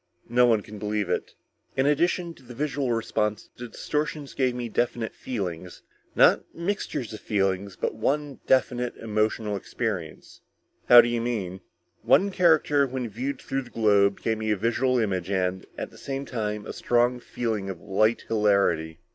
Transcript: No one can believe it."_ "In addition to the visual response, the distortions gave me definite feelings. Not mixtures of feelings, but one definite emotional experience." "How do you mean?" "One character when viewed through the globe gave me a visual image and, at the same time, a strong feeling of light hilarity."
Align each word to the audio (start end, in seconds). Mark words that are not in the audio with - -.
No 0.29 0.47
one 0.47 0.63
can 0.63 0.79
believe 0.79 1.11
it."_ 1.11 1.35
"In 1.77 1.85
addition 1.85 2.33
to 2.33 2.41
the 2.41 2.55
visual 2.55 2.91
response, 2.91 3.51
the 3.55 3.67
distortions 3.67 4.33
gave 4.33 4.55
me 4.55 4.67
definite 4.67 5.13
feelings. 5.13 5.83
Not 6.15 6.41
mixtures 6.55 7.13
of 7.13 7.19
feelings, 7.19 7.75
but 7.75 7.93
one 7.93 8.39
definite 8.47 8.97
emotional 8.97 9.55
experience." 9.55 10.41
"How 10.89 11.01
do 11.01 11.07
you 11.07 11.21
mean?" 11.21 11.61
"One 12.01 12.31
character 12.31 12.87
when 12.87 13.09
viewed 13.09 13.39
through 13.41 13.61
the 13.61 13.69
globe 13.69 14.21
gave 14.21 14.39
me 14.39 14.49
a 14.49 14.57
visual 14.57 14.97
image 14.97 15.29
and, 15.29 15.67
at 15.77 15.91
the 15.91 15.99
same 15.99 16.25
time, 16.25 16.65
a 16.65 16.73
strong 16.73 17.19
feeling 17.19 17.69
of 17.69 17.79
light 17.79 18.25
hilarity." 18.27 18.97